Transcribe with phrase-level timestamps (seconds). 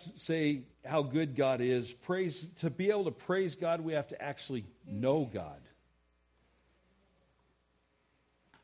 [0.00, 1.92] say how good God is.
[1.92, 5.60] Praise to be able to praise God, we have to actually know God.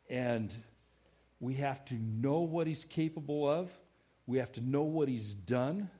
[0.08, 0.52] And
[1.40, 3.70] we have to know what he's capable of.
[4.26, 5.90] We have to know what he's done.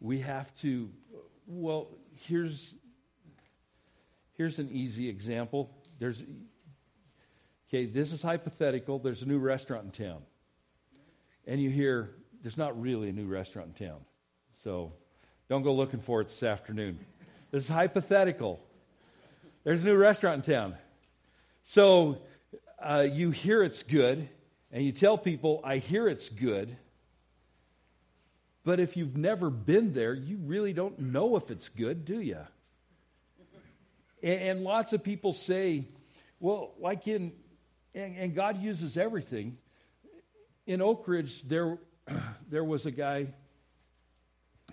[0.00, 0.90] We have to
[1.46, 2.74] well, here's
[4.34, 5.70] here's an easy example.
[5.98, 6.22] There's
[7.68, 8.98] okay, this is hypothetical.
[8.98, 10.22] There's a new restaurant in town.
[11.46, 12.10] And you hear
[12.46, 13.98] there's not really a new restaurant in town.
[14.62, 14.92] So
[15.48, 16.96] don't go looking for it this afternoon.
[17.50, 18.60] This is hypothetical.
[19.64, 20.76] There's a new restaurant in town.
[21.64, 22.18] So
[22.78, 24.28] uh, you hear it's good,
[24.70, 26.76] and you tell people, I hear it's good.
[28.62, 32.38] But if you've never been there, you really don't know if it's good, do you?
[34.22, 35.88] And, and lots of people say,
[36.38, 37.32] well, like in,
[37.92, 39.58] and, and God uses everything.
[40.64, 41.78] In Oak Ridge, there,
[42.48, 43.28] there was a guy,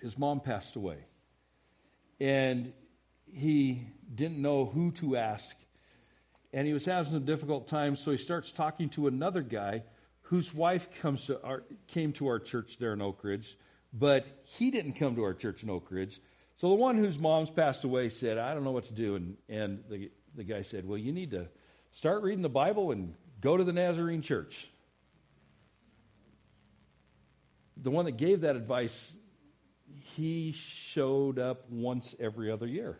[0.00, 0.98] his mom passed away.
[2.20, 2.72] And
[3.32, 5.56] he didn't know who to ask.
[6.52, 9.82] And he was having a difficult time, so he starts talking to another guy
[10.22, 13.58] whose wife comes to our, came to our church there in Oak Ridge,
[13.92, 16.20] but he didn't come to our church in Oak Ridge.
[16.56, 19.16] So the one whose mom's passed away said, I don't know what to do.
[19.16, 21.48] And, and the, the guy said, Well, you need to
[21.92, 24.68] start reading the Bible and go to the Nazarene church.
[27.76, 29.12] The one that gave that advice
[30.16, 32.98] he showed up once every other year.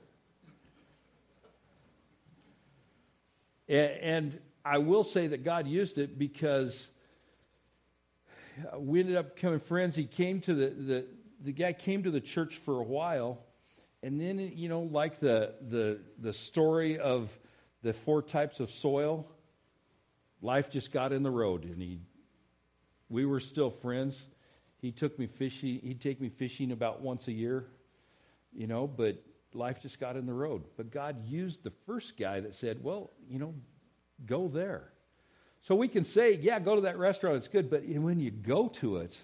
[3.68, 6.88] And I will say that God used it because
[8.76, 9.96] we ended up becoming friends.
[9.96, 11.06] He came to the, the,
[11.40, 13.44] the guy came to the church for a while.
[14.02, 17.36] And then, you know, like the, the, the story of
[17.82, 19.26] the four types of soil,
[20.42, 21.64] life just got in the road.
[21.64, 22.00] And he,
[23.08, 24.24] we were still friends.
[24.84, 25.80] He took me fishing.
[25.82, 27.64] He'd take me fishing about once a year,
[28.52, 29.16] you know, but
[29.54, 30.62] life just got in the road.
[30.76, 33.54] But God used the first guy that said, well, you know,
[34.26, 34.92] go there.
[35.62, 37.70] So we can say, yeah, go to that restaurant, it's good.
[37.70, 39.18] But when you go to it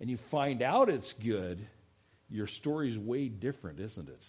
[0.00, 1.64] and you find out it's good,
[2.28, 4.26] your story's way different, isn't it?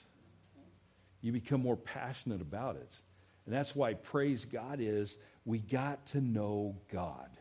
[1.22, 3.00] You become more passionate about it.
[3.48, 7.32] And that's why praise God is we got to know God.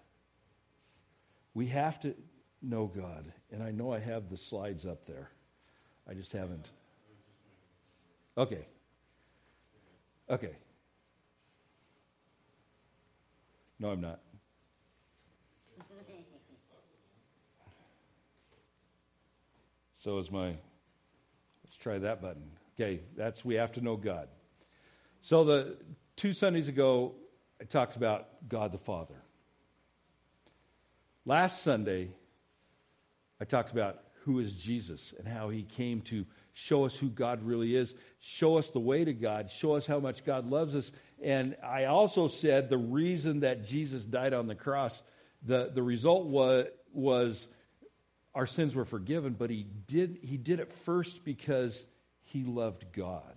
[1.52, 2.14] We have to
[2.62, 3.32] know God.
[3.50, 5.30] And I know I have the slides up there.
[6.08, 6.70] I just haven't.
[8.36, 8.66] Okay.
[10.30, 10.56] Okay.
[13.78, 14.20] No, I'm not.
[19.98, 20.56] So is my.
[21.64, 22.42] Let's try that button.
[22.74, 24.28] Okay, that's we have to know God.
[25.20, 25.76] So the
[26.16, 27.14] two Sundays ago,
[27.60, 29.14] I talked about God the Father.
[31.24, 32.10] Last Sunday,
[33.42, 37.42] I talked about who is Jesus and how he came to show us who God
[37.42, 40.92] really is, show us the way to God, show us how much God loves us.
[41.20, 45.02] And I also said the reason that Jesus died on the cross,
[45.44, 47.48] the, the result was, was
[48.32, 51.84] our sins were forgiven, but he did, he did it first because
[52.22, 53.34] he loved God.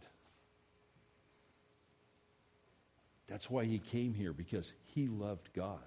[3.25, 5.79] That's why he came here, because he loved God.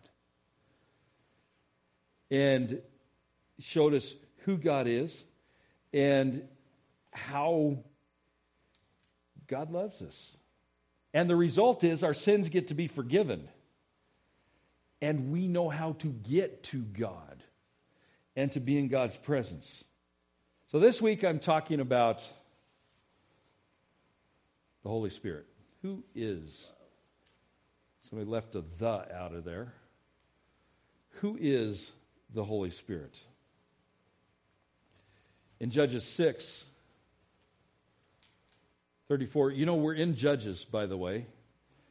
[2.32, 2.82] And
[3.58, 5.24] showed us who God is
[5.92, 6.46] and
[7.12, 7.78] how
[9.46, 10.36] God loves us.
[11.14, 13.48] And the result is our sins get to be forgiven.
[15.00, 17.42] And we know how to get to God
[18.36, 19.84] and to be in God's presence.
[20.70, 22.28] So this week I'm talking about
[24.82, 25.46] the Holy Spirit.
[25.82, 26.68] Who is?
[28.08, 29.72] Somebody left a the out of there.
[31.20, 31.92] Who is
[32.34, 33.18] the Holy Spirit?
[35.60, 36.64] In Judges 6,
[39.08, 39.52] 34.
[39.52, 41.26] You know, we're in Judges, by the way,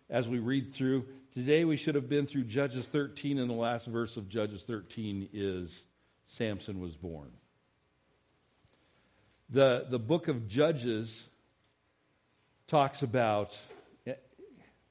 [0.10, 1.06] as we read through.
[1.34, 5.30] Today we should have been through Judges 13, and the last verse of Judges 13
[5.34, 5.86] is
[6.28, 7.32] Samson was born.
[9.50, 11.28] The, the book of Judges
[12.68, 13.58] talks about,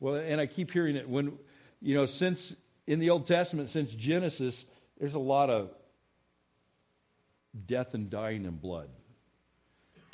[0.00, 1.38] well, and I keep hearing it when,
[1.82, 2.55] you know, since
[2.87, 4.64] in the Old Testament, since Genesis,
[4.99, 5.70] there's a lot of
[7.67, 8.88] death and dying and blood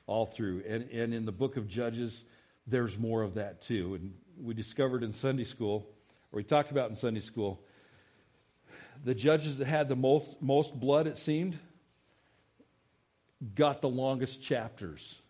[0.06, 0.62] all through.
[0.66, 2.24] And, and in the book of Judges,
[2.66, 3.94] there's more of that too.
[3.94, 5.88] And we discovered in Sunday school,
[6.32, 7.62] or we talked about in Sunday school,
[9.04, 11.58] the judges that had the most, most blood, it seemed,
[13.54, 15.20] got the longest chapters.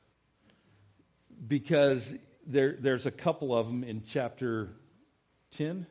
[1.46, 2.14] Because
[2.46, 4.70] there, there's a couple of them in chapter
[5.52, 5.86] 10.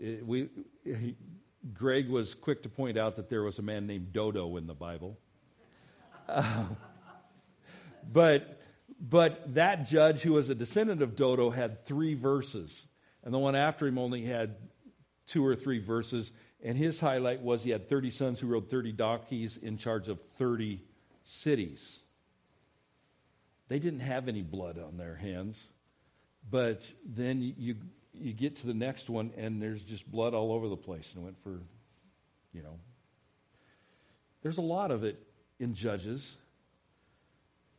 [0.00, 0.48] It, we,
[1.74, 4.74] Greg was quick to point out that there was a man named Dodo in the
[4.74, 5.18] Bible.
[6.28, 6.66] uh,
[8.12, 8.60] but,
[9.00, 12.86] but that judge, who was a descendant of Dodo, had three verses.
[13.24, 14.56] And the one after him only had
[15.26, 16.32] two or three verses.
[16.62, 20.20] And his highlight was he had 30 sons who rode 30 donkeys in charge of
[20.38, 20.80] 30
[21.24, 22.00] cities.
[23.68, 25.70] They didn't have any blood on their hands.
[26.50, 27.76] But then you,
[28.20, 31.12] you get to the next one, and there's just blood all over the place.
[31.14, 31.60] And went for,
[32.52, 32.78] you know.
[34.42, 35.22] There's a lot of it
[35.58, 36.36] in Judges.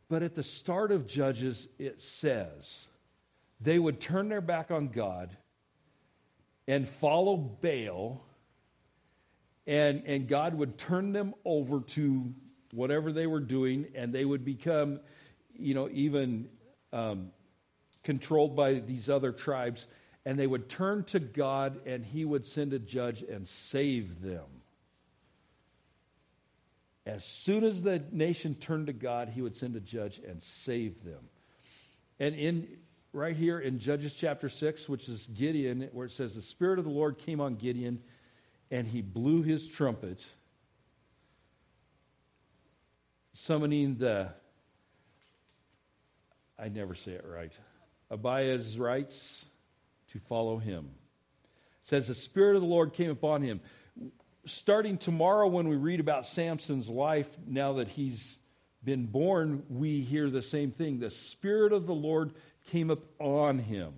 [0.08, 2.86] But at the start of Judges, it says
[3.60, 5.36] they would turn their back on God
[6.66, 8.20] and follow Baal,
[9.66, 12.32] and, and God would turn them over to
[12.72, 15.00] whatever they were doing, and they would become,
[15.56, 16.48] you know, even
[16.92, 17.30] um,
[18.02, 19.86] controlled by these other tribes,
[20.30, 24.44] and they would turn to God, and He would send a judge and save them.
[27.04, 31.02] As soon as the nation turned to God, He would send a judge and save
[31.02, 31.18] them.
[32.20, 32.68] And in
[33.12, 36.84] right here in Judges chapter 6, which is Gideon, where it says, The Spirit of
[36.84, 38.00] the Lord came on Gideon,
[38.70, 40.24] and he blew his trumpet,
[43.32, 44.28] summoning the,
[46.56, 47.52] I never say it right,
[48.12, 49.46] Abiezrites
[50.12, 50.90] to follow him.
[51.84, 53.60] It says, The Spirit of the Lord came upon him.
[54.44, 58.38] Starting tomorrow, when we read about Samson's life, now that he's
[58.82, 60.98] been born, we hear the same thing.
[60.98, 62.32] The Spirit of the Lord
[62.70, 63.92] came upon him.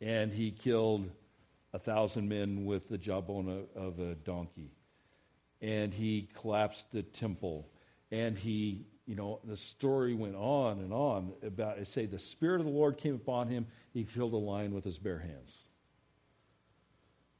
[0.00, 1.10] And he killed
[1.72, 4.70] a thousand men with the jawbone of a donkey.
[5.60, 7.68] And he collapsed the temple.
[8.10, 11.88] And he, you know, the story went on and on about it.
[11.88, 13.66] Say, the Spirit of the Lord came upon him.
[13.94, 15.56] He killed a lion with his bare hands.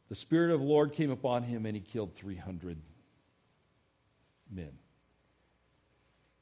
[0.08, 2.78] The Spirit of the Lord came upon him and he killed 300
[4.50, 4.70] men.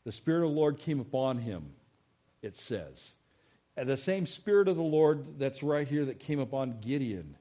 [0.05, 1.73] The Spirit of the Lord came upon him,
[2.41, 3.15] it says.
[3.77, 7.37] And the same Spirit of the Lord that's right here that came upon Gideon.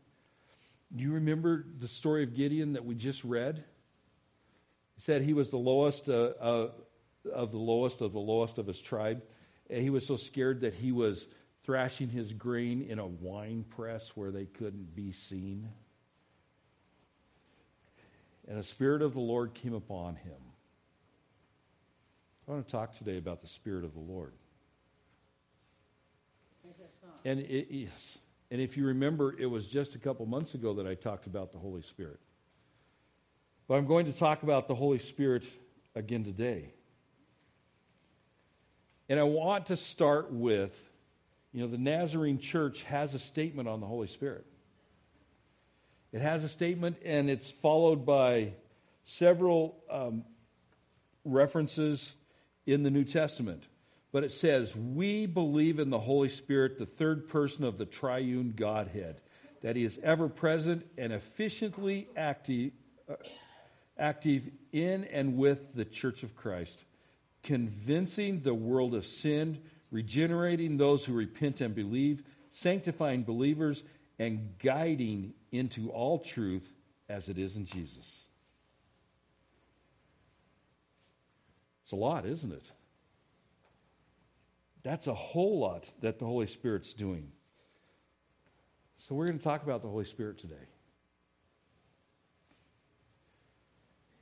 [0.96, 3.64] Do you remember the story of Gideon that we just read?
[4.96, 6.68] He said he was the lowest uh, uh,
[7.34, 9.24] of the lowest of the lowest of his tribe.
[9.70, 11.28] And he was so scared that he was
[11.64, 15.68] thrashing his grain in a wine press where they couldn't be seen.
[18.48, 20.34] And the Spirit of the Lord came upon him.
[22.48, 24.34] I want to talk today about the Spirit of the Lord.
[27.24, 28.20] And it is.
[28.52, 31.52] And if you remember, it was just a couple months ago that I talked about
[31.52, 32.20] the Holy Spirit.
[33.68, 35.44] But I'm going to talk about the Holy Spirit
[35.96, 36.75] again today.
[39.08, 40.78] And I want to start with
[41.56, 44.46] you know, the Nazarene church has a statement on the Holy Spirit.
[46.12, 48.54] It has a statement, and it's followed by
[49.06, 50.26] several um,
[51.24, 52.14] references
[52.66, 53.64] in the New Testament.
[54.12, 58.54] But it says, We believe in the Holy Spirit, the third person of the triune
[58.56, 59.22] Godhead,
[59.62, 62.74] that he is ever present and efficiently active,
[63.10, 63.16] uh,
[63.98, 66.84] active in and with the church of Christ,
[67.46, 69.62] convincing the world of sin,
[69.92, 73.84] regenerating those who repent and believe, sanctifying believers,
[74.18, 76.68] and guiding into all truth
[77.08, 78.24] as it is in Jesus.
[81.84, 82.72] It's a lot, isn't it?
[84.82, 87.32] That's a whole lot that the Holy Spirit's doing.
[88.98, 90.56] So we're going to talk about the Holy Spirit today.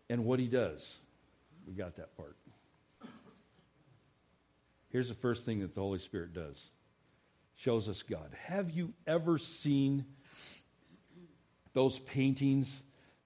[0.09, 1.00] And what he does.
[1.65, 2.36] We got that part.
[4.93, 6.71] Here's the first thing that the Holy Spirit does.
[7.55, 8.31] Shows us God.
[8.45, 10.05] Have you ever seen
[11.73, 12.81] those paintings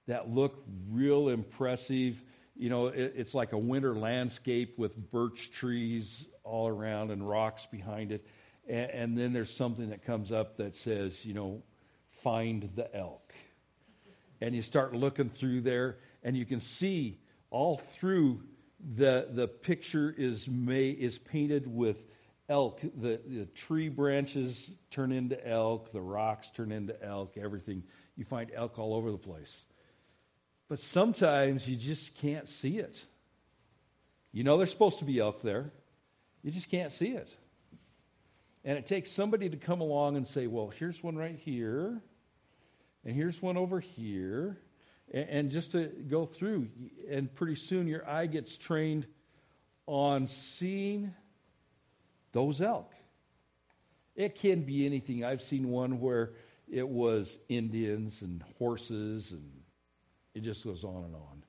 [0.08, 2.20] that look real impressive
[2.60, 7.66] you know, it, it's like a winter landscape with birch trees all around and rocks
[7.68, 8.26] behind it.
[8.68, 11.62] And, and then there's something that comes up that says, you know,
[12.10, 13.34] find the elk.
[14.42, 17.20] And you start looking through there, and you can see
[17.50, 18.44] all through
[18.80, 22.06] the, the picture is, may, is painted with
[22.50, 22.82] elk.
[22.82, 27.84] The, the tree branches turn into elk, the rocks turn into elk, everything.
[28.16, 29.64] You find elk all over the place.
[30.70, 33.04] But sometimes you just can't see it.
[34.32, 35.72] You know there's supposed to be elk there,
[36.44, 37.36] you just can't see it.
[38.64, 42.02] And it takes somebody to come along and say, well, here's one right here,
[43.06, 44.58] and here's one over here,
[45.14, 46.68] and, just to go through.
[47.10, 49.06] And pretty soon your eye gets trained
[49.86, 51.14] on seeing
[52.34, 52.92] those elk.
[54.16, 55.24] It can be anything.
[55.24, 56.32] I've seen one where
[56.70, 59.52] it was Indians and horses and
[60.36, 61.44] it just goes on and on.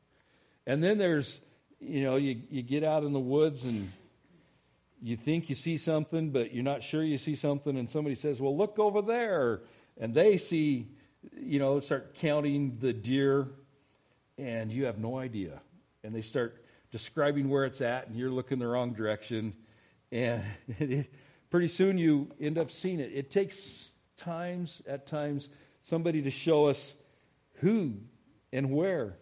[0.66, 1.40] And then there's,
[1.80, 3.90] you know, you, you get out in the woods and
[5.02, 8.40] you think you see something, but you're not sure you see something, and somebody says,
[8.40, 9.60] Well, look over there.
[10.00, 10.88] And they see,
[11.40, 13.48] you know, start counting the deer,
[14.36, 15.60] and you have no idea.
[16.04, 19.54] And they start describing where it's at, and you're looking the wrong direction.
[20.10, 20.44] And
[21.50, 23.10] pretty soon you end up seeing it.
[23.14, 25.48] It takes times, at times,
[25.82, 26.94] somebody to show us
[27.54, 27.94] who
[28.52, 29.16] and where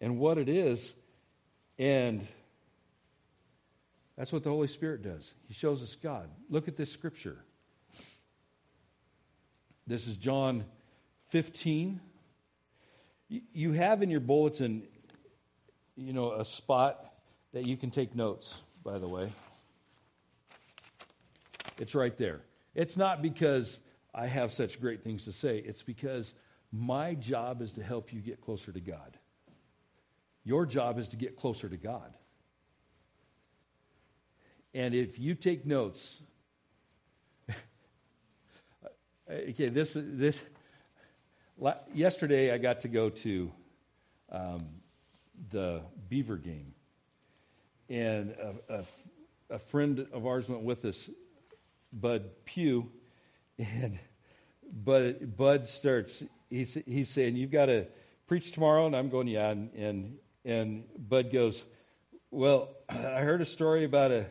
[0.00, 0.92] and what it is.
[1.78, 2.26] And
[4.16, 5.32] that's what the Holy Spirit does.
[5.48, 6.28] He shows us God.
[6.50, 7.38] Look at this scripture.
[9.86, 10.64] This is John
[11.32, 11.98] 15.
[13.30, 14.82] You have in your bulletin,
[15.96, 17.10] you know, a spot
[17.54, 19.30] that you can take notes, by the way.
[21.78, 22.42] It's right there.
[22.74, 23.78] It's not because
[24.14, 26.34] I have such great things to say, it's because
[26.70, 29.16] my job is to help you get closer to God.
[30.44, 32.12] Your job is to get closer to God.
[34.74, 36.20] And if you take notes,
[39.30, 40.38] okay, this this
[41.94, 43.52] yesterday I got to go to
[44.30, 44.66] um,
[45.50, 46.74] the Beaver game,
[47.88, 48.84] and a, a,
[49.50, 51.10] a, friend of ours went with us,
[51.92, 52.90] Bud Pugh,
[53.58, 53.98] and
[54.72, 56.22] Bud Bud starts.
[56.48, 57.86] He's he's saying you've got to
[58.26, 61.62] preach tomorrow, and I'm going yeah, and and, and Bud goes,
[62.30, 64.26] well, I heard a story about a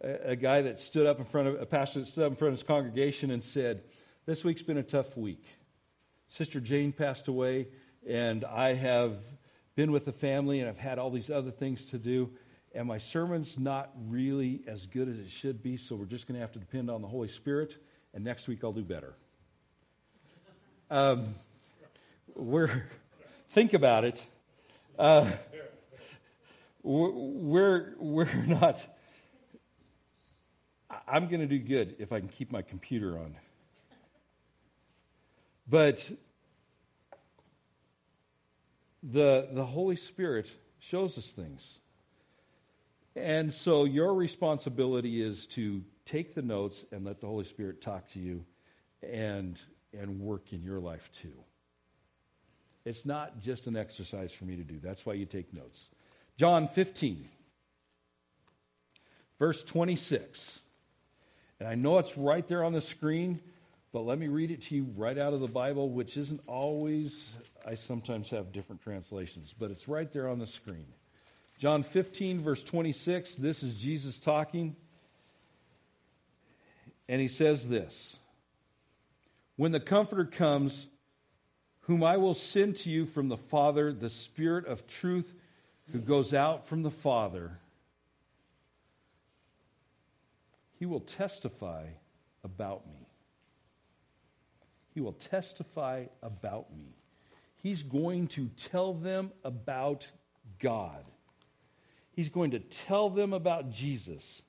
[0.00, 2.52] a, guy that stood up in front of a pastor that stood up in front
[2.52, 3.82] of his congregation and said,
[4.26, 5.44] "This week's been a tough week.
[6.28, 7.68] Sister Jane passed away,
[8.06, 9.16] and I have
[9.74, 12.30] been with the family, and I've had all these other things to do."
[12.74, 16.34] And my sermon's not really as good as it should be, so we're just going
[16.34, 17.76] to have to depend on the Holy Spirit.
[18.12, 19.14] And next week I'll do better.
[20.90, 21.34] Um,
[22.34, 22.84] we're
[23.50, 24.24] think about it.
[24.98, 25.30] Uh,
[26.82, 28.86] we're we're not
[31.06, 33.34] I'm going to do good if I can keep my computer on.
[35.68, 36.10] But
[39.02, 41.78] the, the Holy Spirit shows us things.
[43.16, 48.08] And so your responsibility is to take the notes and let the Holy Spirit talk
[48.10, 48.44] to you
[49.02, 49.60] and,
[49.92, 51.34] and work in your life too.
[52.84, 54.78] It's not just an exercise for me to do.
[54.82, 55.88] That's why you take notes.
[56.36, 57.28] John 15,
[59.38, 60.60] verse 26.
[61.60, 63.40] And I know it's right there on the screen,
[63.92, 67.28] but let me read it to you right out of the Bible, which isn't always,
[67.66, 70.86] I sometimes have different translations, but it's right there on the screen.
[71.58, 74.76] John 15, verse 26, this is Jesus talking.
[77.08, 78.16] And he says this
[79.56, 80.88] When the Comforter comes,
[81.82, 85.32] whom I will send to you from the Father, the Spirit of truth
[85.92, 87.58] who goes out from the Father,
[90.78, 91.86] He will testify
[92.44, 93.07] about me.
[94.98, 96.96] He will testify about me.
[97.62, 100.08] He's going to tell them about
[100.58, 101.04] God.
[102.10, 104.42] He's going to tell them about Jesus.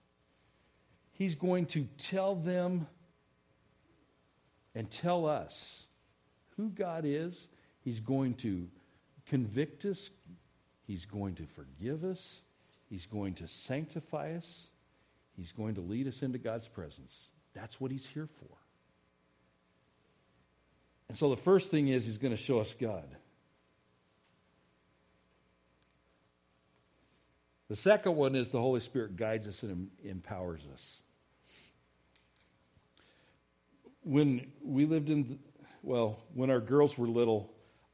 [1.11, 2.87] He's going to tell them
[4.73, 5.85] and tell us
[6.57, 7.47] who God is.
[7.81, 8.67] He's going to
[9.27, 10.09] convict us.
[10.87, 12.41] He's going to forgive us.
[12.89, 14.63] He's going to sanctify us.
[15.37, 17.27] He's going to lead us into God's presence.
[17.53, 18.57] That's what he's here for.
[21.09, 23.15] And so the first thing is he's going to show us God.
[27.67, 30.99] The second one is the Holy Spirit guides us and empowers us.
[34.03, 35.39] When we lived in,
[35.83, 37.51] well, when our girls were little,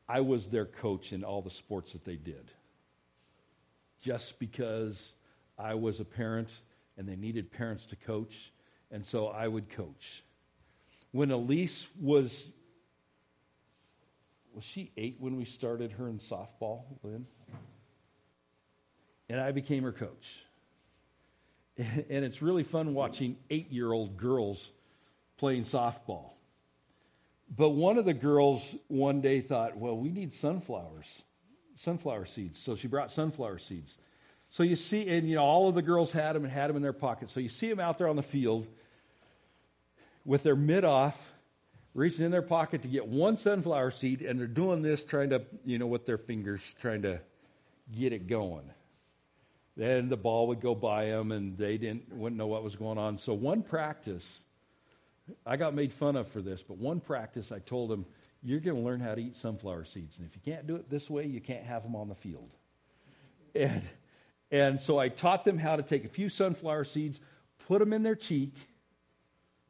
[0.07, 2.51] I was their coach in all the sports that they did.
[4.01, 5.13] Just because
[5.57, 6.53] I was a parent
[6.97, 8.51] and they needed parents to coach,
[8.91, 10.23] and so I would coach.
[11.11, 12.49] When Elise was
[14.55, 17.25] was she eight when we started her in softball, Lynn?
[19.29, 20.43] And I became her coach.
[22.09, 24.71] And it's really fun watching eight year old girls
[25.35, 26.31] playing softball.
[27.53, 31.23] But one of the girls one day thought, well, we need sunflowers,
[31.77, 32.57] sunflower seeds.
[32.57, 33.97] So she brought sunflower seeds.
[34.49, 36.77] So you see, and you know, all of the girls had them and had them
[36.77, 37.33] in their pockets.
[37.33, 38.67] So you see them out there on the field
[40.23, 41.33] with their mid off,
[41.95, 45.41] reaching in their pocket to get one sunflower seed, and they're doing this, trying to,
[45.65, 47.19] you know, with their fingers, trying to
[47.97, 48.69] get it going.
[49.77, 52.97] Then the ball would go by them, and they didn't wouldn't know what was going
[52.97, 53.17] on.
[53.17, 54.41] So one practice,
[55.45, 58.05] I got made fun of for this, but one practice, I told them,
[58.43, 60.89] "You're going to learn how to eat sunflower seeds, and if you can't do it
[60.89, 62.51] this way, you can't have them on the field."
[63.53, 63.81] And,
[64.51, 67.21] and so I taught them how to take a few sunflower seeds,
[67.67, 68.53] put them in their cheek,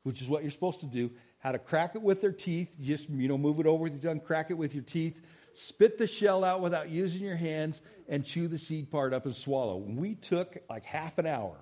[0.02, 1.12] which is what you're supposed to do,
[1.46, 4.12] how to crack it with their teeth, just, you know, move it over with your
[4.12, 5.22] tongue, crack it with your teeth,
[5.54, 9.36] spit the shell out without using your hands, and chew the seed part up and
[9.36, 9.78] swallow.
[9.78, 11.56] We took like half an hour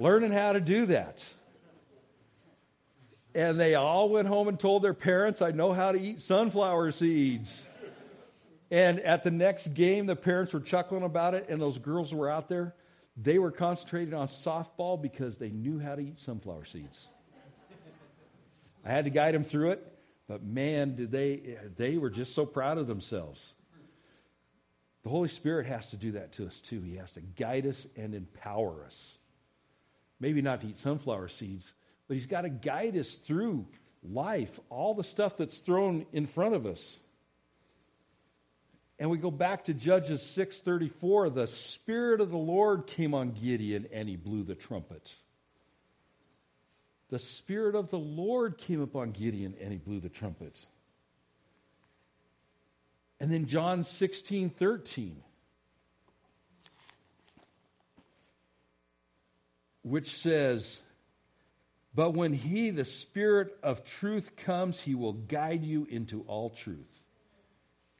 [0.00, 1.24] learning how to do that.
[3.32, 6.90] And they all went home and told their parents, I know how to eat sunflower
[6.90, 7.62] seeds.
[8.72, 12.28] And at the next game, the parents were chuckling about it, and those girls were
[12.28, 12.74] out there.
[13.16, 17.06] They were concentrating on softball because they knew how to eat sunflower seeds.
[18.84, 19.98] I had to guide them through it,
[20.28, 23.54] but man, did they, they were just so proud of themselves.
[25.02, 26.80] The Holy Spirit has to do that to us too.
[26.80, 29.18] He has to guide us and empower us.
[30.18, 31.74] Maybe not to eat sunflower seeds,
[32.08, 33.66] but He's got to guide us through
[34.02, 36.98] life, all the stuff that's thrown in front of us.
[38.98, 43.88] And we go back to Judges 6:34, the spirit of the Lord came on Gideon
[43.92, 45.14] and he blew the trumpet.
[47.14, 50.66] The spirit of the Lord came upon Gideon and he blew the trumpet.
[53.20, 55.12] And then John 16:13
[59.82, 60.80] which says,
[61.94, 67.04] But when he, the Spirit of truth, comes, he will guide you into all truth.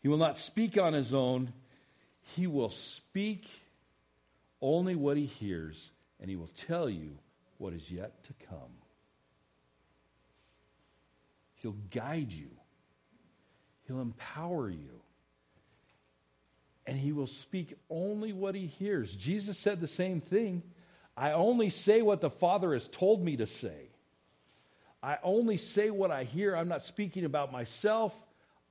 [0.01, 1.53] He will not speak on his own,
[2.35, 3.49] he will speak
[4.61, 7.17] only what he hears, and he will tell you
[7.59, 8.84] what is yet to come.
[11.65, 12.51] He'll guide you,
[13.87, 15.01] he'll empower you.
[16.87, 19.17] And he will speak only what he hears.
[19.17, 20.63] Jesus said the same thing.
[21.17, 23.89] I only say what the Father has told me to say.
[25.03, 26.55] I only say what I hear.
[26.55, 28.15] I'm not speaking about myself.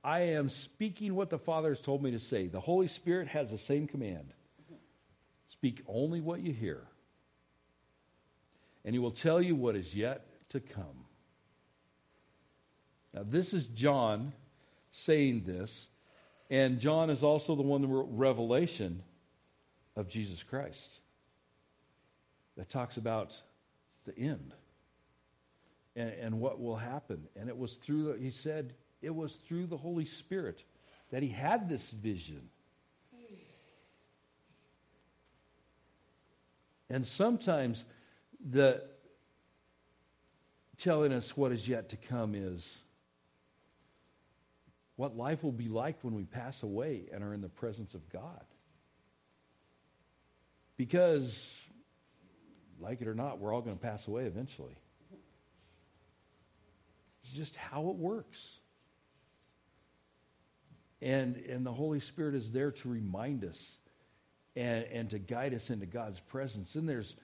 [0.04, 2.46] I am speaking what the Father has told me to say.
[2.46, 4.32] The Holy Spirit has the same command
[5.48, 6.86] speak only what you hear,
[8.84, 11.03] and He will tell you what is yet to come.
[13.14, 14.32] Now, this is John
[14.90, 15.88] saying this,
[16.50, 19.02] and John is also the one that wrote Revelation
[19.96, 21.00] of Jesus Christ
[22.56, 23.40] that talks about
[24.04, 24.52] the end
[25.94, 27.24] and, and what will happen.
[27.36, 30.64] And it was through, he said, it was through the Holy Spirit
[31.10, 32.48] that he had this vision.
[36.90, 37.84] And sometimes
[38.50, 38.82] the
[40.78, 42.83] telling us what is yet to come is
[44.96, 48.08] what life will be like when we pass away and are in the presence of
[48.10, 48.44] God.
[50.76, 51.60] Because
[52.80, 54.76] like it or not, we're all going to pass away eventually.
[57.22, 58.58] It's just how it works.
[61.00, 63.78] And, and the Holy Spirit is there to remind us
[64.56, 66.74] and, and to guide us into God's presence.
[66.74, 67.14] And there's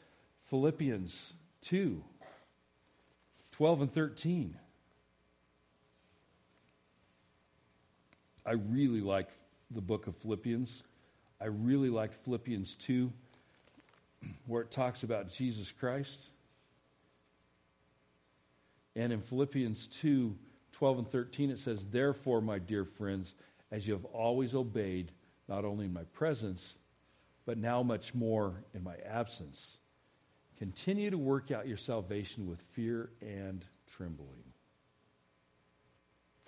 [0.46, 2.02] Philippians 2
[3.52, 4.56] 12 and 13.
[8.44, 9.28] I really like
[9.70, 10.84] the book of Philippians.
[11.40, 13.12] I really like Philippians 2
[14.46, 16.26] where it talks about Jesus Christ.
[18.96, 20.36] And in Philippians 2
[20.72, 23.34] 12 and 13, it says, Therefore, my dear friends,
[23.70, 25.12] as you have always obeyed,
[25.46, 26.74] not only in my presence,
[27.44, 29.76] but now much more in my absence,
[30.56, 34.49] continue to work out your salvation with fear and trembling.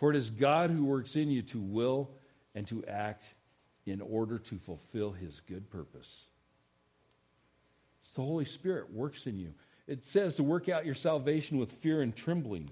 [0.02, 2.10] For it is God who works in you to will
[2.56, 3.32] and to act
[3.86, 6.26] in order to fulfill his good purpose.
[8.02, 9.54] It's the Holy Spirit works in you.
[9.86, 12.68] It says to work out your salvation with fear and trembling.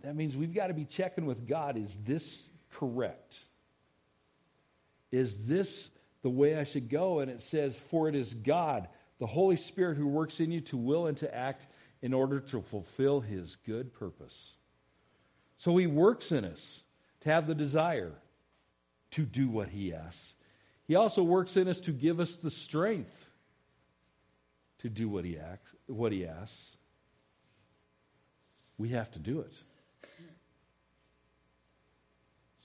[0.00, 3.38] That means we've got to be checking with God is this correct?
[5.12, 5.90] Is this
[6.22, 7.18] the way I should go?
[7.18, 10.78] And it says, For it is God, the Holy Spirit, who works in you to
[10.78, 11.66] will and to act
[12.02, 14.52] in order to fulfill his good purpose.
[15.56, 16.82] So he works in us
[17.20, 18.12] to have the desire
[19.12, 20.34] to do what he asks.
[20.86, 23.26] He also works in us to give us the strength
[24.78, 26.76] to do what he, acts, what he asks.
[28.78, 29.52] We have to do it.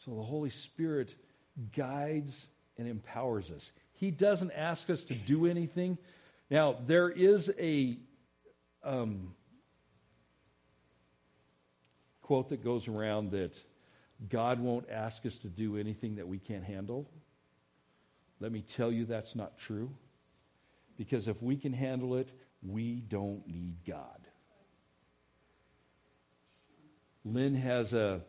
[0.06, 1.16] So the Holy Spirit
[1.76, 3.72] guides and empowers us.
[3.94, 5.98] He doesn't ask us to do anything.
[6.50, 7.98] Now, there is a
[8.84, 9.34] um,
[12.22, 13.62] quote that goes around that
[14.30, 17.10] God won't ask us to do anything that we can't handle.
[18.40, 19.92] Let me tell you that's not true.
[20.98, 24.20] Because if we can handle it, we don't need God.
[27.26, 28.22] Lynn has a,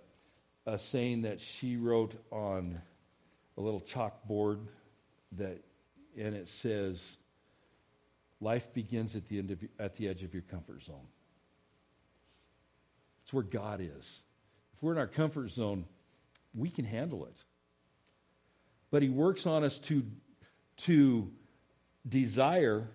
[0.66, 2.80] a saying that she wrote on
[3.56, 4.60] a little chalkboard
[5.32, 5.62] that,
[6.16, 7.16] and it says,
[8.44, 11.06] Life begins at the, end of, at the edge of your comfort zone.
[13.22, 14.22] It's where God is.
[14.74, 15.86] If we're in our comfort zone,
[16.54, 17.42] we can handle it.
[18.90, 20.04] But He works on us to,
[20.82, 21.32] to
[22.06, 22.86] desire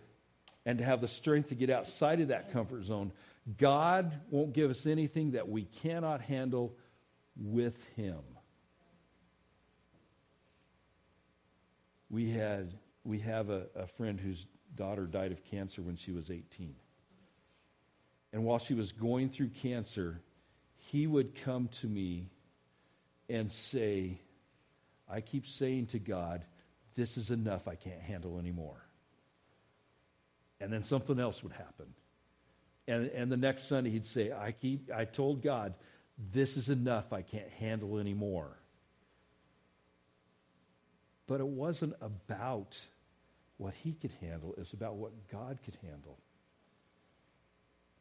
[0.68, 3.12] and to have the strength to get outside of that comfort zone.
[3.58, 6.76] God won't give us anything that we cannot handle
[7.36, 8.20] with Him.
[12.12, 16.30] We had we have a, a friend whose daughter died of cancer when she was
[16.30, 16.76] 18.
[18.32, 20.22] And while she was going through cancer,
[20.78, 22.30] he would come to me
[23.28, 24.20] and say,
[25.10, 26.44] I keep saying to God,
[26.96, 27.68] this is enough.
[27.68, 28.84] I can't handle anymore.
[30.60, 31.88] And then something else would happen.
[32.88, 35.76] And, and the next Sunday he'd say, I keep I told God,
[36.32, 37.14] this is enough.
[37.14, 38.58] I can't handle anymore.
[41.28, 42.78] But it wasn't about
[43.60, 46.18] what he could handle, it was about what God could handle.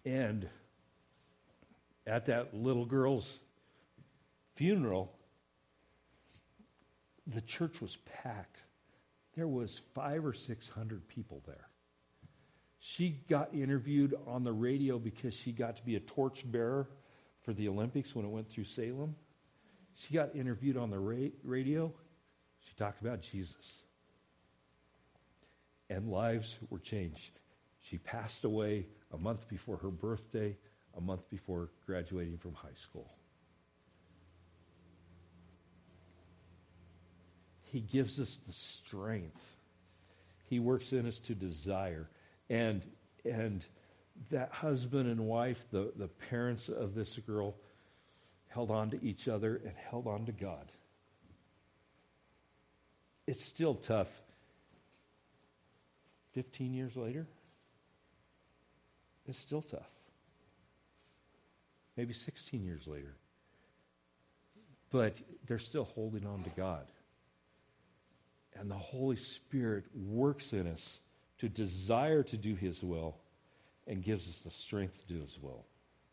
[0.04, 0.48] And
[2.06, 3.38] at that little girl's
[4.54, 5.12] funeral,
[7.26, 8.60] the church was packed.
[9.34, 11.68] There was five or six hundred people there.
[12.78, 16.88] She got interviewed on the radio because she got to be a torch bearer
[17.42, 19.16] for the Olympics when it went through Salem.
[19.96, 21.92] She got interviewed on the ra- radio.
[22.60, 23.82] She talked about Jesus.
[25.90, 27.30] And lives were changed.
[27.80, 30.56] She passed away a month before her birthday,
[30.96, 33.10] a month before graduating from high school.
[37.72, 39.56] He gives us the strength.
[40.46, 42.08] He works in us to desire.
[42.50, 42.82] And,
[43.24, 43.64] and
[44.30, 47.56] that husband and wife, the, the parents of this girl,
[48.48, 50.70] held on to each other and held on to God
[53.28, 54.08] it's still tough.
[56.38, 57.26] 15 years later,
[59.26, 59.90] it's still tough.
[61.96, 63.16] Maybe 16 years later.
[64.92, 65.16] But
[65.48, 66.86] they're still holding on to God.
[68.54, 71.00] And the Holy Spirit works in us
[71.38, 73.16] to desire to do His will
[73.88, 75.66] and gives us the strength to do His will.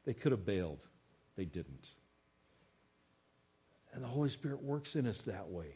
[0.05, 0.87] They could have bailed,
[1.35, 1.87] they didn't.
[3.93, 5.75] And the Holy Spirit works in us that way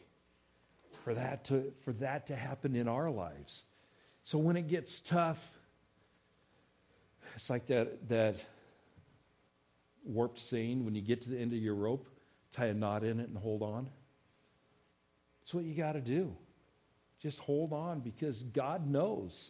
[1.04, 3.64] for that to, for that to happen in our lives.
[4.30, 5.44] So when it gets tough,
[7.36, 8.36] it's like that, that
[10.06, 12.08] warped scene when you get to the end of your rope,
[12.52, 13.90] tie a knot in it and hold on.
[15.40, 16.32] That's what you got to do.
[17.20, 19.50] Just hold on because God knows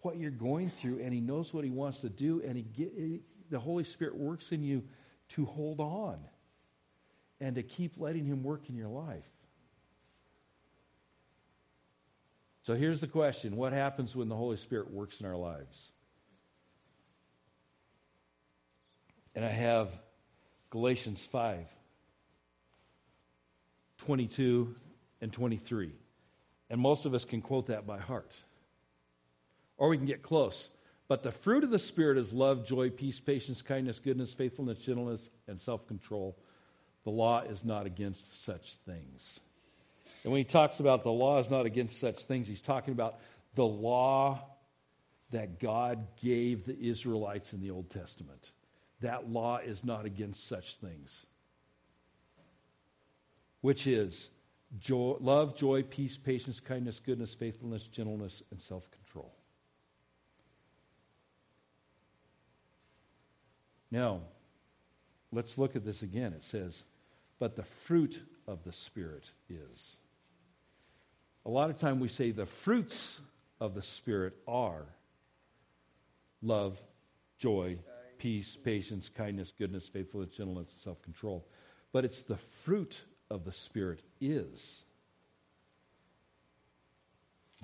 [0.00, 3.20] what you're going through and He knows what He wants to do, and he get,
[3.50, 4.82] the Holy Spirit works in you
[5.28, 6.18] to hold on
[7.38, 9.28] and to keep letting Him work in your life.
[12.62, 15.92] So here's the question What happens when the Holy Spirit works in our lives?
[19.34, 19.88] And I have
[20.70, 21.66] Galatians 5
[23.98, 24.74] 22
[25.20, 25.92] and 23.
[26.70, 28.34] And most of us can quote that by heart.
[29.76, 30.70] Or we can get close.
[31.08, 35.28] But the fruit of the Spirit is love, joy, peace, patience, kindness, goodness, faithfulness, gentleness,
[35.48, 36.38] and self control.
[37.04, 39.40] The law is not against such things.
[40.22, 43.18] And when he talks about the law is not against such things, he's talking about
[43.54, 44.42] the law
[45.30, 48.52] that God gave the Israelites in the Old Testament.
[49.00, 51.26] That law is not against such things,
[53.62, 54.28] which is
[54.78, 59.32] joy, love, joy, peace, patience, kindness, goodness, faithfulness, gentleness, and self control.
[63.90, 64.20] Now,
[65.32, 66.32] let's look at this again.
[66.34, 66.82] It says,
[67.38, 69.96] but the fruit of the Spirit is.
[71.50, 73.20] A lot of time we say the fruits
[73.60, 74.86] of the Spirit are
[76.42, 76.80] love,
[77.40, 77.76] joy,
[78.18, 81.44] peace, patience, kindness, goodness, faithfulness, gentleness, and self control.
[81.90, 84.84] But it's the fruit of the Spirit is.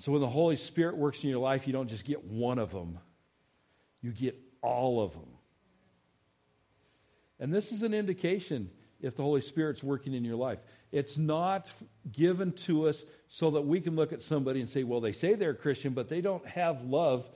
[0.01, 2.73] So when the Holy Spirit works in your life, you don't just get one of
[2.73, 2.99] them,
[4.01, 5.29] you get all of them.
[7.39, 8.69] And this is an indication
[9.01, 10.59] if the Holy Spirit's working in your life.
[10.91, 11.71] It's not
[12.11, 15.35] given to us so that we can look at somebody and say, well, they say
[15.35, 17.29] they're a Christian, but they don't have love.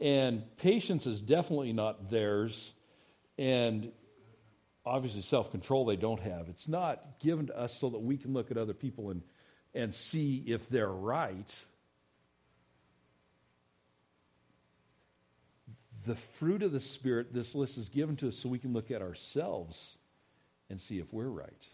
[0.00, 2.72] And patience is definitely not theirs.
[3.38, 3.92] And
[4.84, 6.48] obviously, self control they don't have.
[6.48, 9.22] It's not given to us so that we can look at other people and,
[9.74, 11.64] and see if they're right.
[16.06, 18.90] The fruit of the Spirit, this list is given to us so we can look
[18.90, 19.96] at ourselves
[20.70, 21.66] and see if we're right.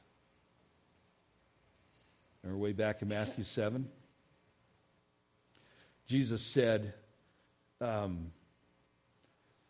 [2.42, 3.86] We're way back in Matthew 7.
[6.06, 6.94] Jesus said,
[7.80, 8.32] um,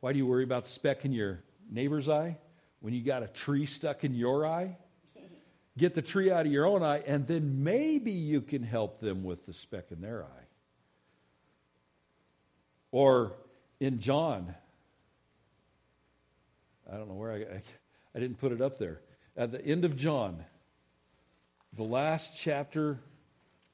[0.00, 2.38] Why do you worry about the speck in your neighbor's eye
[2.80, 4.76] when you got a tree stuck in your eye?
[5.76, 9.24] Get the tree out of your own eye, and then maybe you can help them
[9.24, 10.46] with the speck in their eye.
[12.92, 13.32] Or
[13.78, 14.54] in John,
[16.90, 17.62] I don't know where I, I,
[18.14, 19.00] I didn't put it up there.
[19.40, 20.44] At the end of John,
[21.72, 22.98] the last chapter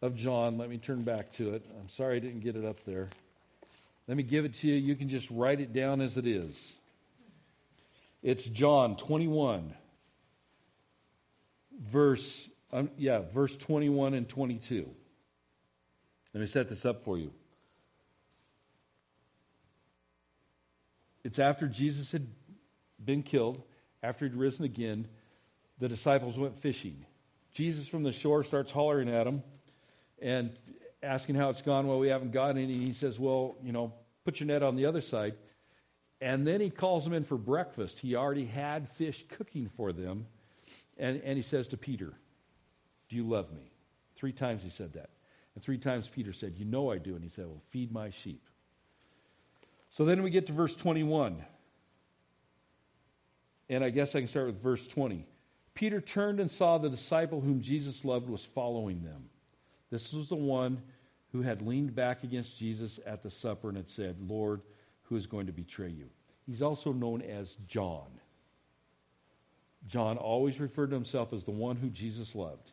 [0.01, 1.67] of John, let me turn back to it.
[1.81, 3.09] I'm sorry I didn't get it up there.
[4.07, 4.75] Let me give it to you.
[4.75, 6.77] You can just write it down as it is.
[8.23, 9.75] It's John 21,
[11.91, 14.89] verse, um, yeah, verse 21 and 22.
[16.33, 17.33] Let me set this up for you.
[21.25, 22.29] It's after Jesus had
[23.05, 23.61] been killed,
[24.01, 25.09] after he'd risen again,
[25.79, 27.05] the disciples went fishing.
[27.53, 29.43] Jesus from the shore starts hollering at them
[30.21, 30.59] and
[31.03, 31.87] asking how it's gone.
[31.87, 32.85] Well, we haven't got any.
[32.85, 35.35] He says, Well, you know, put your net on the other side.
[36.21, 37.99] And then he calls them in for breakfast.
[37.99, 40.27] He already had fish cooking for them.
[40.97, 42.13] And, and he says to Peter,
[43.09, 43.71] Do you love me?
[44.17, 45.11] Three times he said that.
[45.55, 47.15] And three times Peter said, You know I do.
[47.15, 48.43] And he said, Well, feed my sheep.
[49.91, 51.43] So then we get to verse 21.
[53.69, 55.27] And I guess I can start with verse 20.
[55.77, 59.29] Peter turned and saw the disciple whom Jesus loved was following them.
[59.91, 60.83] This was the one
[61.33, 64.63] who had leaned back against Jesus at the supper and had said, Lord,
[65.03, 66.09] who is going to betray you?
[66.47, 68.07] He's also known as John.
[69.87, 72.73] John always referred to himself as the one who Jesus loved.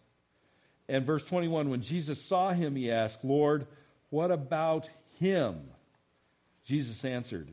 [0.87, 3.67] And verse 21 when Jesus saw him, he asked, Lord,
[4.11, 4.89] what about
[5.19, 5.61] him?
[6.63, 7.51] Jesus answered,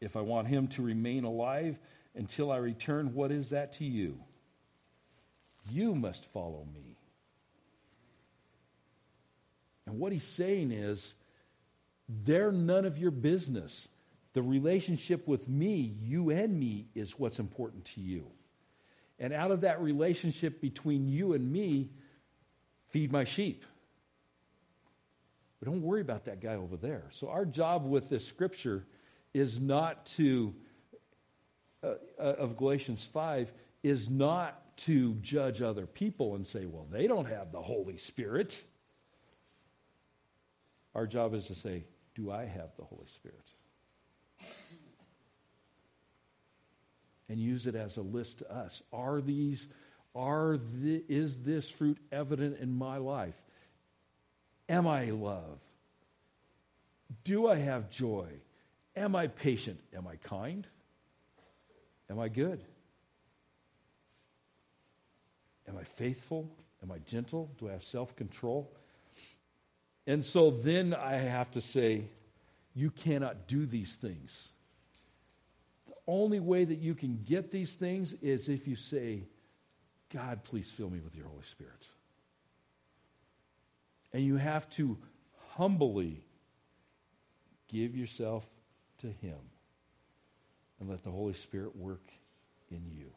[0.00, 1.78] If I want him to remain alive
[2.14, 4.18] until I return, what is that to you?
[5.70, 6.96] You must follow me.
[9.86, 11.14] And what he's saying is,
[12.08, 13.88] they're none of your business.
[14.32, 18.26] The relationship with me, you and me, is what's important to you.
[19.18, 21.90] And out of that relationship between you and me,
[22.88, 23.64] feed my sheep.
[25.58, 27.04] But don't worry about that guy over there.
[27.10, 28.84] So, our job with this scripture
[29.34, 30.54] is not to,
[31.82, 33.52] uh, uh, of Galatians 5,
[33.82, 38.62] is not to judge other people and say, well, they don't have the Holy Spirit.
[40.94, 43.36] Our job is to say, do I have the Holy Spirit?
[47.28, 48.82] And use it as a list to us.
[48.92, 49.66] Are these,
[50.14, 53.40] are the, is this fruit evident in my life?
[54.68, 55.60] Am I love?
[57.24, 58.28] Do I have joy?
[58.96, 59.78] Am I patient?
[59.94, 60.66] Am I kind?
[62.08, 62.64] Am I good?
[65.70, 66.50] Am I faithful?
[66.82, 67.50] Am I gentle?
[67.58, 68.70] Do I have self control?
[70.06, 72.04] And so then I have to say,
[72.74, 74.48] you cannot do these things.
[75.86, 79.22] The only way that you can get these things is if you say,
[80.12, 81.86] God, please fill me with your Holy Spirit.
[84.12, 84.98] And you have to
[85.50, 86.24] humbly
[87.68, 88.44] give yourself
[88.98, 89.38] to Him
[90.80, 92.02] and let the Holy Spirit work
[92.70, 93.12] in you.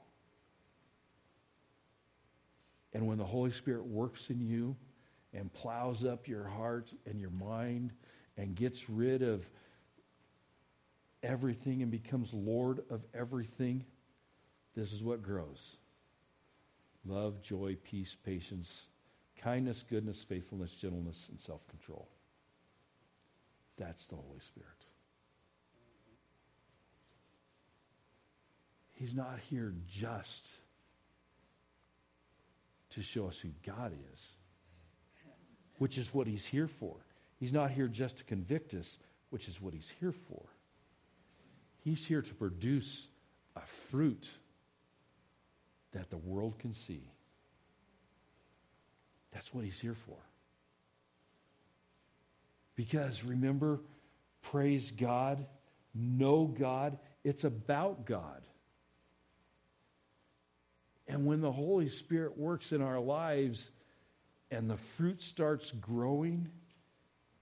[2.93, 4.75] And when the Holy Spirit works in you
[5.33, 7.91] and plows up your heart and your mind
[8.37, 9.49] and gets rid of
[11.23, 13.83] everything and becomes Lord of everything,
[14.75, 15.77] this is what grows
[17.05, 18.87] love, joy, peace, patience,
[19.37, 22.07] kindness, goodness, faithfulness, gentleness, and self control.
[23.77, 24.69] That's the Holy Spirit.
[28.93, 30.47] He's not here just
[32.93, 34.29] to show us who God is,
[35.77, 36.95] which is what he's here for.
[37.39, 38.97] He's not here just to convict us,
[39.29, 40.43] which is what he's here for.
[41.83, 43.07] He's here to produce
[43.55, 44.29] a fruit
[45.91, 47.11] that the world can see.
[49.31, 50.17] That's what he's here for.
[52.75, 53.81] Because remember,
[54.41, 55.45] praise God,
[55.93, 58.41] know God, it's about God.
[61.07, 63.69] And when the Holy Spirit works in our lives
[64.51, 66.49] and the fruit starts growing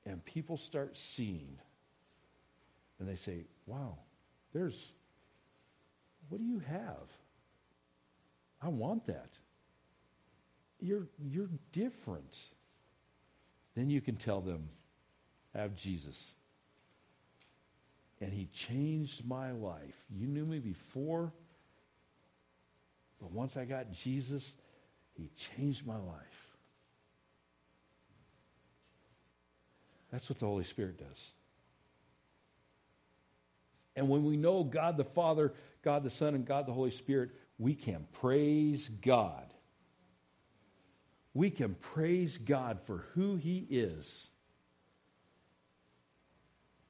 [0.06, 1.58] and people start seeing,
[3.00, 3.98] and they say, wow,
[4.54, 4.92] there's,
[6.30, 7.08] what do you have?
[8.62, 9.38] I want that.
[10.80, 12.38] You're, you're different.
[13.76, 14.70] Then you can tell them,
[15.56, 16.32] have Jesus.
[18.20, 20.04] And he changed my life.
[20.10, 21.34] You knew me before,
[23.22, 24.54] but once I got Jesus,
[25.14, 26.50] he changed my life.
[30.12, 31.32] That's what the Holy Spirit does.
[33.96, 35.54] And when we know God the Father,
[35.84, 37.30] God the Son, and God the Holy Spirit,
[37.60, 39.54] we can praise God.
[41.34, 44.28] We can praise God for who He is.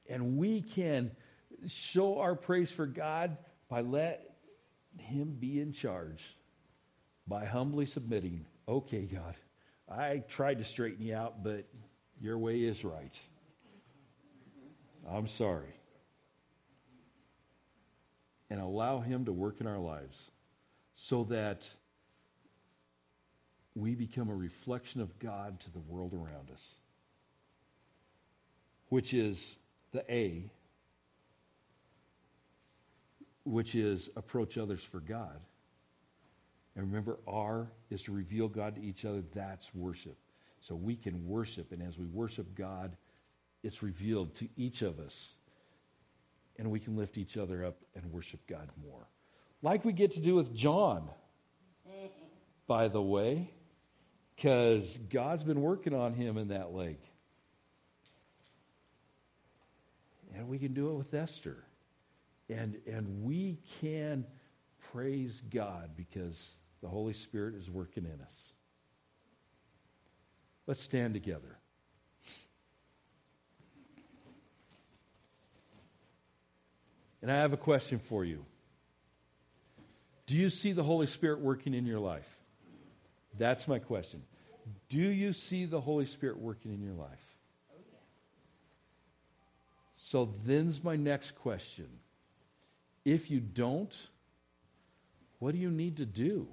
[0.08, 1.12] And we can
[1.68, 3.36] show our praise for God
[3.68, 4.31] by let
[4.98, 6.36] Him be in charge,
[7.26, 8.44] by humbly submitting.
[8.68, 9.34] Okay, God,
[9.88, 11.66] I tried to straighten you out, but
[12.20, 13.20] your way is right.
[15.08, 15.74] I'm sorry.
[18.50, 20.30] And allow Him to work in our lives
[20.94, 21.68] so that
[23.74, 26.62] we become a reflection of God to the world around us,
[28.88, 29.56] which is
[29.92, 30.50] the A,
[33.44, 35.40] which is approach others for God.
[36.74, 39.22] And remember, R is to reveal God to each other.
[39.34, 40.16] That's worship.
[40.60, 42.96] So we can worship, and as we worship God,
[43.62, 45.34] it's revealed to each of us.
[46.58, 49.08] And we can lift each other up and worship God more.
[49.62, 51.10] Like we get to do with John,
[52.66, 53.50] by the way,
[54.36, 57.02] because God's been working on him in that lake.
[60.34, 61.64] And we can do it with Esther.
[62.48, 64.26] And, and we can
[64.92, 68.52] praise God because the Holy Spirit is working in us.
[70.66, 71.58] Let's stand together.
[77.20, 78.44] And I have a question for you.
[80.26, 82.28] Do you see the Holy Spirit working in your life?
[83.38, 84.22] That's my question.
[84.88, 87.36] Do you see the Holy Spirit working in your life?
[87.70, 87.80] Oh,
[89.96, 91.88] so then's my next question.
[93.04, 93.94] If you don't,
[95.38, 96.46] what do you need to do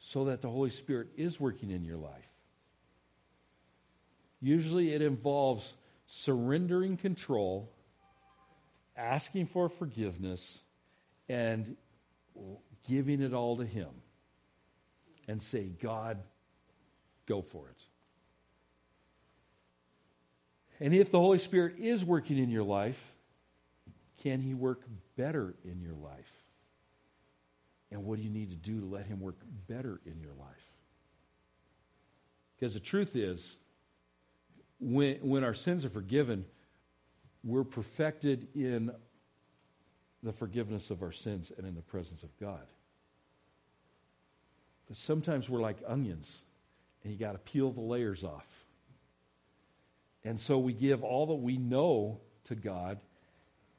[0.00, 2.28] so that the Holy Spirit is working in your life?
[4.40, 5.74] Usually it involves
[6.06, 7.70] surrendering control,
[8.96, 10.60] asking for forgiveness,
[11.28, 11.76] and
[12.88, 13.90] giving it all to Him.
[15.26, 16.18] And say, God,
[17.26, 17.82] go for it.
[20.80, 23.12] And if the Holy Spirit is working in your life,
[24.22, 24.82] can He work
[25.16, 26.32] better in your life?
[27.90, 30.72] And what do you need to do to let Him work better in your life?
[32.58, 33.56] Because the truth is,
[34.80, 36.44] when, when our sins are forgiven,
[37.44, 38.90] we're perfected in
[40.22, 42.66] the forgiveness of our sins and in the presence of God.
[44.88, 46.42] But sometimes we're like onions,
[47.02, 48.64] and you got to peel the layers off.
[50.24, 52.98] And so we give all that we know to God,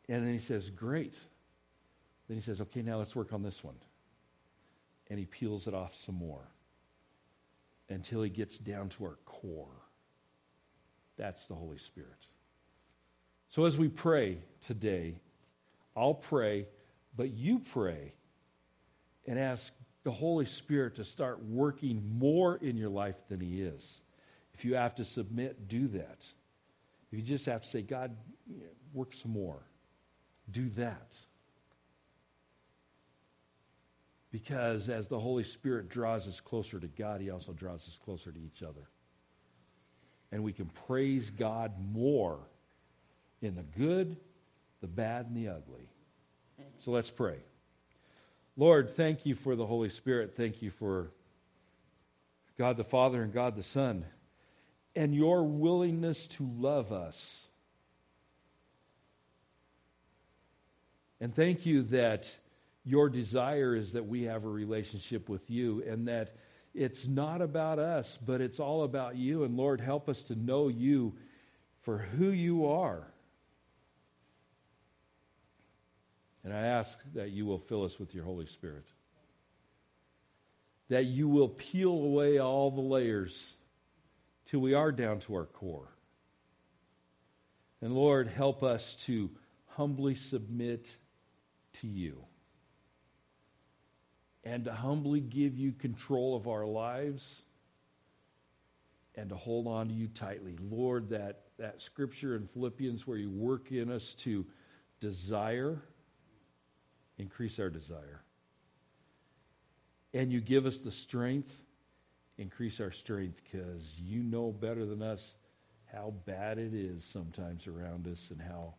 [0.09, 1.17] and then He says, Great.
[2.27, 3.75] Then He says, Okay, now let's work on this one.
[5.09, 6.45] And He peels it off some more
[7.87, 9.67] until He gets down to our core.
[11.15, 12.27] That's the Holy Spirit.
[13.49, 15.19] So as we pray today,
[15.95, 16.67] I'll pray,
[17.15, 18.13] but you pray
[19.25, 24.01] and ask the Holy Spirit to start working more in your life than He is.
[24.53, 26.25] If you have to submit, do that.
[27.11, 28.15] If you just have to say, God,
[28.93, 29.61] work some more,
[30.51, 31.17] do that.
[34.31, 38.31] Because as the Holy Spirit draws us closer to God, He also draws us closer
[38.31, 38.87] to each other.
[40.31, 42.39] And we can praise God more
[43.41, 44.17] in the good,
[44.81, 45.89] the bad, and the ugly.
[46.79, 47.37] So let's pray.
[48.55, 50.35] Lord, thank you for the Holy Spirit.
[50.35, 51.11] Thank you for
[52.57, 54.05] God the Father and God the Son
[54.95, 57.47] and your willingness to love us.
[61.21, 62.31] And thank you that
[62.85, 66.35] your desire is that we have a relationship with you and that
[66.73, 69.43] it's not about us, but it's all about you.
[69.43, 71.13] And Lord, help us to know you
[71.81, 73.05] for who you are.
[76.43, 78.85] And I ask that you will fill us with your Holy Spirit.
[80.87, 83.53] That you will peel away all the layers
[84.45, 85.89] till we are down to our core.
[87.81, 89.29] And Lord, help us to
[89.67, 90.95] humbly submit
[91.73, 92.23] to you
[94.43, 97.41] and to humbly give you control of our lives
[99.15, 100.57] and to hold on to you tightly.
[100.61, 104.45] Lord, that, that scripture in Philippians where you work in us to
[105.01, 105.81] desire,
[107.17, 108.21] increase our desire.
[110.13, 111.53] And you give us the strength
[112.39, 115.35] increase our strength because you know better than us
[115.91, 118.73] how bad it is sometimes around us and how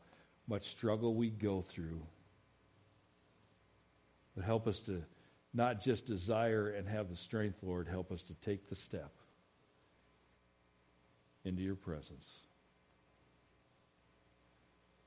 [0.49, 2.01] much struggle we go through.
[4.35, 5.03] But help us to
[5.53, 9.13] not just desire and have the strength, Lord, help us to take the step
[11.45, 12.29] into your presence.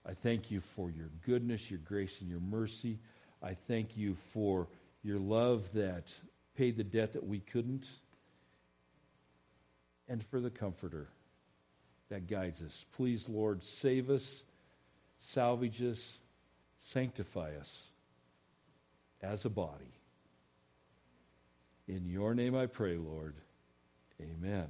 [0.05, 2.99] I thank you for your goodness, your grace, and your mercy.
[3.41, 4.67] I thank you for
[5.01, 6.13] your love that
[6.55, 7.89] paid the debt that we couldn't,
[10.09, 11.07] and for the comforter
[12.09, 12.85] that guides us.
[12.97, 14.43] Please, Lord, save us,
[15.19, 16.19] salvage us,
[16.81, 17.87] sanctify us
[19.23, 19.93] as a body.
[21.87, 23.35] In your name I pray, Lord.
[24.21, 24.61] Amen.